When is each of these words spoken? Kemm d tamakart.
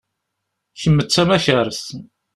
Kemm 0.79 0.97
d 1.05 1.07
tamakart. 1.13 1.79